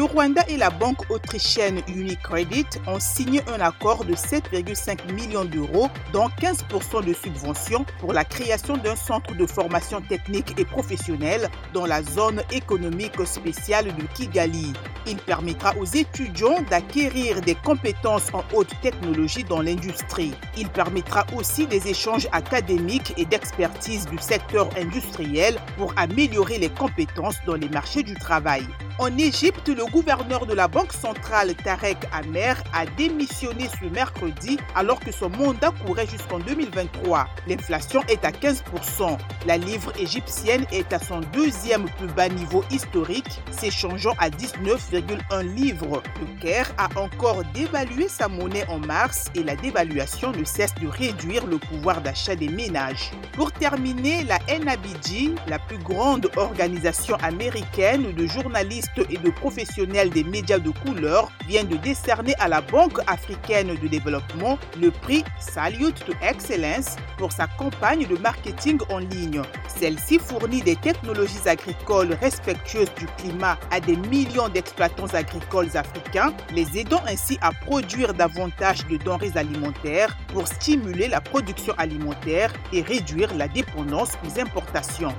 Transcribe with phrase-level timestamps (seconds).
[0.00, 5.90] Le Rwanda et la banque autrichienne Unicredit ont signé un accord de 7,5 millions d'euros,
[6.14, 11.84] dont 15% de subventions pour la création d'un centre de formation technique et professionnelle dans
[11.84, 14.72] la zone économique spéciale de Kigali.
[15.06, 20.32] Il permettra aux étudiants d'acquérir des compétences en haute technologie dans l'industrie.
[20.56, 27.36] Il permettra aussi des échanges académiques et d'expertise du secteur industriel pour améliorer les compétences
[27.44, 28.66] dans les marchés du travail.
[29.00, 35.00] En Égypte, le gouverneur de la Banque centrale Tarek Amer a démissionné ce mercredi alors
[35.00, 37.26] que son mandat courait jusqu'en 2023.
[37.48, 39.16] L'inflation est à 15%.
[39.46, 46.02] La livre égyptienne est à son deuxième plus bas niveau historique, s'échangeant à 19,1 livres.
[46.20, 50.88] Le Caire a encore dévalué sa monnaie en mars et la dévaluation ne cesse de
[50.88, 53.12] réduire le pouvoir d'achat des ménages.
[53.32, 60.24] Pour terminer, la NABG, la plus grande organisation américaine de journalistes et de professionnels des
[60.24, 66.04] médias de couleur vient de décerner à la Banque africaine de développement le prix Salute
[66.04, 69.42] to Excellence pour sa campagne de marketing en ligne.
[69.68, 76.78] Celle-ci fournit des technologies agricoles respectueuses du climat à des millions d'exploitants agricoles africains, les
[76.78, 83.34] aidant ainsi à produire davantage de denrées alimentaires pour stimuler la production alimentaire et réduire
[83.34, 85.14] la dépendance aux importations.